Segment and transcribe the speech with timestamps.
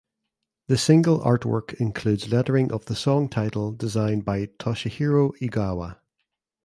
[0.65, 5.99] The single artwork includes lettering of the song title designed by Toshihiro Egawa.